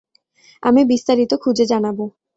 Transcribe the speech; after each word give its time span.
আমি 0.63 0.81
বিস্তারিত 0.85 1.31
খুঁজে 1.43 1.65
জানাব। 1.65 1.97